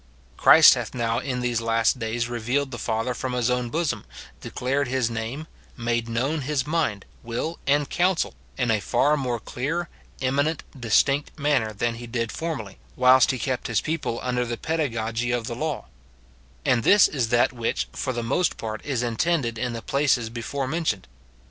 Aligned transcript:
Christ 0.35 0.73
hath 0.73 0.95
now 0.95 1.19
in 1.19 1.41
these 1.41 1.61
last 1.61 1.99
days 1.99 2.27
revealed 2.27 2.71
the 2.71 2.79
Father 2.79 3.13
from 3.13 3.33
his 3.33 3.51
own 3.51 3.69
bosom, 3.69 4.03
declared 4.39 4.87
his 4.87 5.11
name, 5.11 5.45
made 5.77 6.09
known 6.09 6.41
his 6.41 6.65
mind, 6.65 7.05
will, 7.21 7.59
and 7.67 7.87
counsel 7.87 8.33
in 8.57 8.71
a 8.71 8.79
far 8.81 9.15
more 9.15 9.39
clear, 9.39 9.89
eminent, 10.19 10.63
distinct 10.75 11.37
manner 11.37 11.71
than 11.71 11.93
he 11.97 12.07
did 12.07 12.31
for 12.31 12.55
272 12.57 12.81
MORTIFICATION 12.97 12.97
OF 12.97 12.97
merly, 12.97 12.99
whilst 12.99 13.29
he 13.29 13.37
kept 13.37 13.67
his 13.67 13.81
people 13.81 14.19
under 14.23 14.43
the 14.43 14.57
pedagogy 14.57 15.29
of 15.29 15.45
the 15.45 15.55
law; 15.55 15.85
and 16.65 16.81
this 16.83 17.07
is 17.07 17.29
that 17.29 17.53
which, 17.53 17.87
for 17.93 18.11
the 18.11 18.23
most 18.23 18.57
part, 18.57 18.83
is 18.83 19.03
intended 19.03 19.59
in 19.59 19.73
the 19.73 19.83
places 19.83 20.31
before 20.31 20.67
mentioned. 20.67 21.07